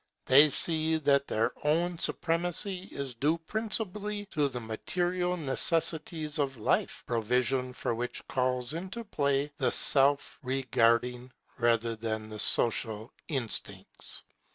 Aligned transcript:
They 0.25 0.49
see 0.49 0.95
that 0.97 1.27
their 1.27 1.51
own 1.63 1.99
supremacy 1.99 2.85
is 2.91 3.13
due 3.13 3.37
principally 3.37 4.25
to 4.31 4.49
the 4.49 4.59
material 4.59 5.37
necessities 5.37 6.39
of 6.39 6.57
life, 6.57 7.03
provision 7.05 7.71
for 7.71 7.93
which 7.93 8.27
calls 8.27 8.73
into 8.73 9.03
play 9.03 9.51
the 9.57 9.69
self 9.69 10.39
regarding 10.41 11.31
rather 11.59 11.95
than 11.95 12.29
the 12.29 12.39
social 12.39 13.13
instincts. 13.27 14.23